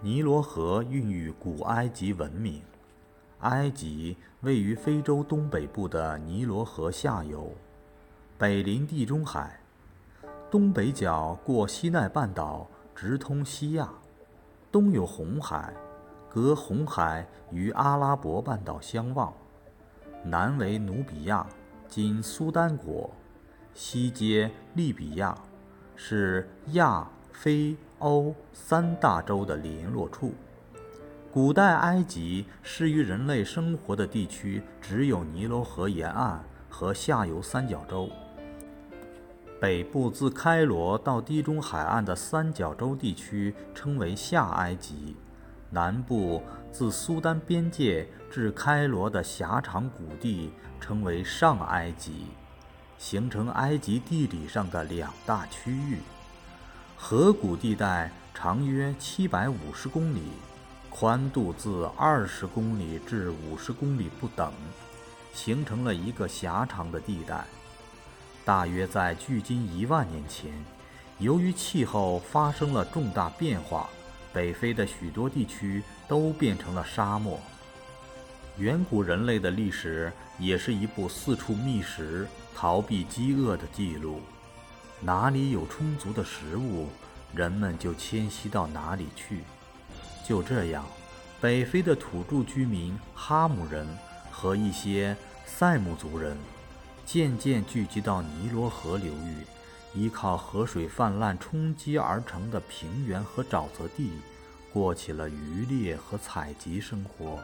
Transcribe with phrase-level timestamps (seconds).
[0.00, 2.62] 尼罗河孕育古埃及文明。
[3.40, 7.50] 埃及位于非洲东北部的尼罗河下游，
[8.38, 9.58] 北临地中海，
[10.50, 13.88] 东北角过西奈半岛直通西亚，
[14.70, 15.72] 东有红海，
[16.28, 19.32] 隔红海与阿拉伯半岛相望，
[20.22, 21.46] 南为努比亚
[21.88, 23.10] （今苏丹国），
[23.74, 25.36] 西接利比亚，
[25.96, 27.08] 是亚。
[27.32, 30.34] 非欧三大洲的联络处。
[31.32, 38.08] 古代埃及适于人类生活的地区只有尼罗河沿岸和下游三角洲。
[39.60, 45.16] 北部自开罗到地中海岸的三角洲地区称为下埃及，
[45.70, 52.26] 南部自苏丹边界至开罗的狭长谷地称为上埃及，
[52.98, 55.98] 形成埃及地理上的两大区域。
[56.98, 60.22] 河谷地带长约七百五十公里，
[60.90, 64.52] 宽度自二十公里至五十公里不等，
[65.32, 67.44] 形成了一个狭长的地带。
[68.44, 70.50] 大约在距今一万年前，
[71.18, 73.88] 由于气候发生了重大变化，
[74.32, 77.38] 北非的许多地区都变成了沙漠。
[78.56, 84.20] 远古人类的历史也是一部四处觅食、逃避饥饿的记录。
[85.00, 86.88] 哪里有充足的食物，
[87.34, 89.42] 人们就迁徙到哪里去。
[90.26, 90.84] 就这样，
[91.40, 93.86] 北非的土著居民哈姆人
[94.30, 96.36] 和一些塞姆族人
[97.04, 99.46] 渐渐聚集到尼罗河流域，
[99.94, 104.12] 依靠河水泛滥冲积而成的平原和沼泽地，
[104.72, 107.38] 过起了渔猎和采集生活。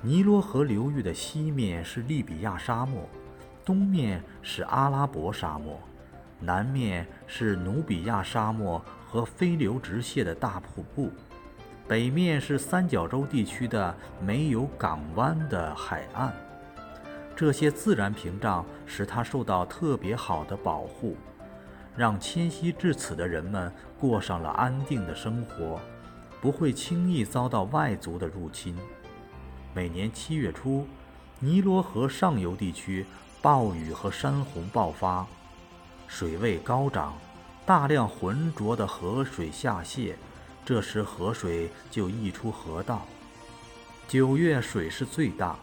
[0.00, 3.08] 尼罗河流域的西面是利比亚沙漠，
[3.64, 5.78] 东面是阿拉伯沙漠。
[6.40, 11.10] 南面是努比亚沙漠和飞流直泻的大瀑布，
[11.88, 16.32] 北面是三角洲地区的没有港湾的海岸。
[17.34, 21.16] 这些自然屏障使它受到特别好的保护，
[21.96, 25.80] 让迁徙至此的人们过上了安定的生活，
[26.40, 28.76] 不会轻易遭到外族的入侵。
[29.74, 30.86] 每年七月初，
[31.40, 33.06] 尼罗河上游地区
[33.40, 35.26] 暴雨和山洪爆发。
[36.08, 37.16] 水位高涨，
[37.64, 40.16] 大量浑浊的河水下泄，
[40.64, 43.06] 这时河水就溢出河道。
[44.08, 45.54] 九月水势最大，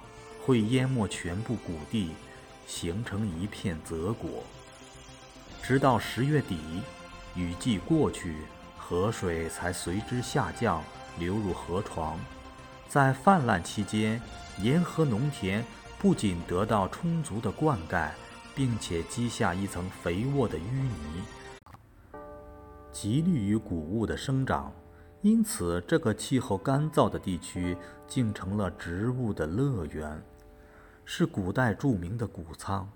[0.46, 2.12] 会淹没全部谷地，
[2.68, 4.44] 形成一片泽国。
[5.64, 6.60] 直到十月底，
[7.36, 8.36] 雨季过去，
[8.78, 10.84] 河水才随之下降，
[11.18, 12.20] 流入河床。
[12.88, 14.22] 在泛滥期间，
[14.62, 15.66] 沿河农田
[15.98, 18.10] 不仅得到充足的灌溉。
[18.56, 21.24] 并且积下一层肥沃的淤泥，
[22.90, 24.72] 极利于谷物的生长，
[25.22, 27.76] 因此这个气候干燥的地区
[28.08, 30.24] 竟成了植物的乐园，
[31.04, 32.90] 是古代著名的谷仓。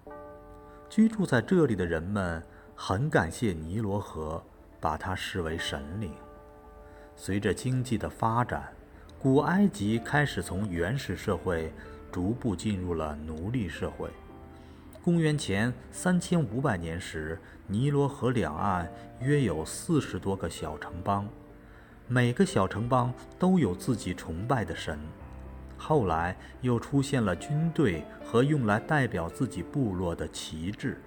[0.89, 2.41] 居住在这里的人们
[2.73, 4.41] 很感谢尼罗河，
[4.79, 6.13] 把它视为神灵。
[7.17, 8.73] 随着经济的发展，
[9.19, 11.73] 古埃及开始从原始社会
[12.09, 14.09] 逐步进入了奴隶社会。
[15.01, 21.25] 公元前三千五百年时，尼罗河两岸约有四十多个小城邦，
[22.05, 24.99] 每个小城邦都有自己崇拜的神。
[25.77, 31.01] 后来又出现了军队和用来代表自己部落的旗帜，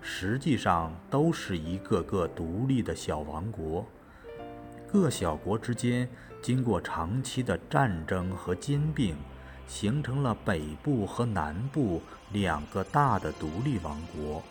[0.00, 3.84] 实际上都是一个个独立的小王国。
[4.86, 6.08] 各小国之间
[6.40, 9.16] 经过长期的战争和兼并。
[9.68, 14.42] 形成了北部和南部两个大的独立王国。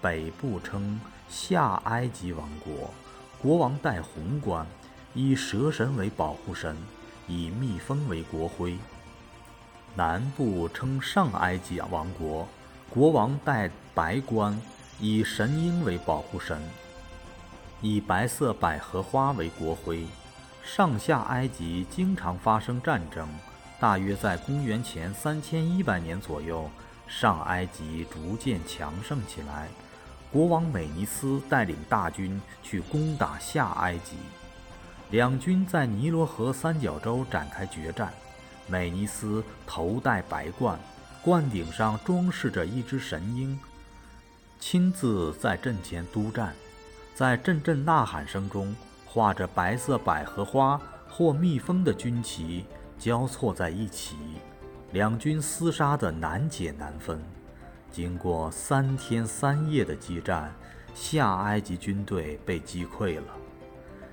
[0.00, 2.92] 北部称下埃及王国，
[3.40, 4.66] 国王戴红冠，
[5.14, 6.76] 以蛇神为保护神，
[7.26, 8.76] 以蜜蜂为国徽。
[9.94, 12.46] 南部称上埃及王国，
[12.90, 14.60] 国王戴白冠，
[15.00, 16.60] 以神鹰为保护神，
[17.80, 20.04] 以白色百合花为国徽。
[20.62, 23.26] 上下埃及经常发生战争。
[23.78, 26.70] 大约在公元前三千一百年左右，
[27.06, 29.68] 上埃及逐渐强盛起来。
[30.32, 34.16] 国王美尼斯带领大军去攻打下埃及，
[35.10, 38.12] 两军在尼罗河三角洲展开决战。
[38.66, 40.78] 美尼斯头戴白冠，
[41.22, 43.58] 冠顶上装饰着一只神鹰，
[44.58, 46.54] 亲自在阵前督战，
[47.14, 48.74] 在阵阵呐喊声中，
[49.04, 52.64] 画着白色百合花或蜜蜂的军旗。
[52.98, 54.16] 交错在一起，
[54.92, 57.22] 两军厮杀的难解难分。
[57.90, 60.54] 经过三天三夜的激战，
[60.94, 63.26] 下埃及军队被击溃了。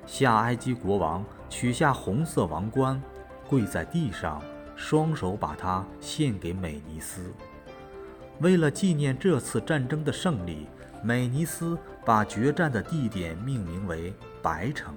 [0.06, 3.02] 下埃及国王取下红色王冠，
[3.50, 4.42] 跪在地上，
[4.76, 7.34] 双手把它献给美尼斯。
[8.40, 10.68] 为了纪念这次战争的胜利，
[11.02, 14.96] 美尼斯把决战的地点命名为白城，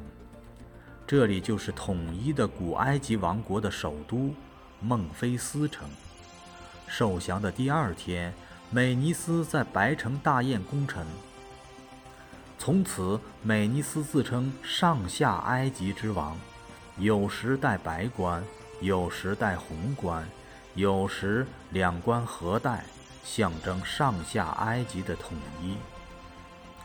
[1.06, 4.34] 这里就是统一的古埃及王国的首都
[4.80, 5.88] 孟菲斯城。
[6.88, 8.34] 受降的第二天，
[8.70, 11.06] 美尼斯在白城大宴功臣。
[12.58, 16.36] 从此，美尼斯自称上下埃及之王，
[16.98, 18.42] 有时戴白冠，
[18.80, 20.28] 有时戴红冠，
[20.74, 22.84] 有时两冠合戴，
[23.22, 25.76] 象征上下埃及的统一。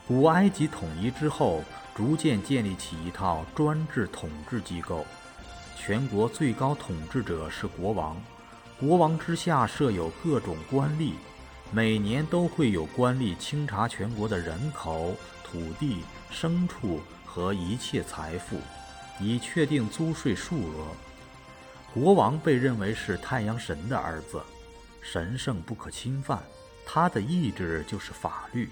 [0.08, 1.64] 古埃及统一之后，
[2.02, 5.06] 逐渐建立起一套专制统治机构，
[5.78, 8.20] 全国最高统治者是国王，
[8.80, 11.14] 国王之下设有各种官吏，
[11.72, 15.16] 每年都会有官吏清查全国的人口。
[15.44, 16.00] 土地、
[16.34, 18.58] 牲畜和一切财富，
[19.20, 20.88] 以确定租税数额。
[21.94, 24.42] 国王被认为是太阳神的儿子，
[25.04, 26.42] 神圣不可侵犯，
[26.84, 28.72] 他的意志就是法律。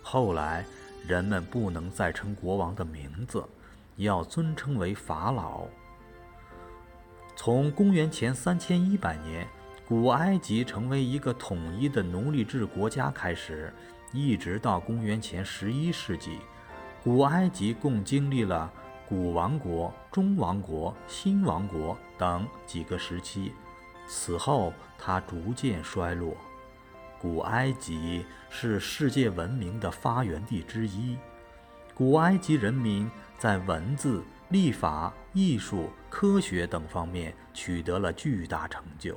[0.00, 0.64] 后来，
[1.06, 3.44] 人们不能再称国王的名字，
[3.96, 5.66] 要尊称为法老。
[7.34, 9.46] 从公元前三千一百年，
[9.86, 13.72] 古埃及成为一个统一的奴隶制国家开始。
[14.12, 16.38] 一直到公元前十一世纪，
[17.02, 18.70] 古埃及共经历了
[19.08, 23.52] 古王国、中王国、新王国等几个时期。
[24.06, 26.36] 此后，它逐渐衰落。
[27.22, 31.16] 古埃及是世界文明的发源地之一。
[31.94, 33.08] 古埃及人民
[33.38, 39.16] 在文字、历法、艺术、科学等方面取得了巨大成就。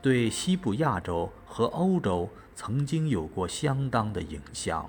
[0.00, 4.88] 对西部亚洲和欧洲曾经有过相当的影响，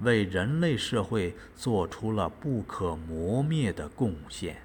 [0.00, 4.56] 为人类社会做出了不可磨灭的贡献。